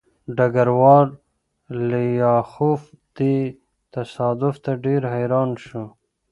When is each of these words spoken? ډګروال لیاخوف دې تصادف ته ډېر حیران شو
ډګروال 0.37 1.07
لیاخوف 1.89 2.81
دې 3.17 3.37
تصادف 3.93 4.55
ته 4.63 4.71
ډېر 4.85 5.01
حیران 5.13 5.49
شو 5.65 5.83